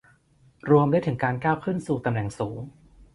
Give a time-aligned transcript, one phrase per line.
[0.69, 2.59] รวมได้ถึงการก้าวขึ้นสู่ตำแหน่งสูง